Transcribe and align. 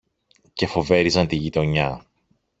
και 0.53 0.67
φοβέριζαν 0.67 1.27
τη 1.27 1.35
γειτονιά. 1.35 2.05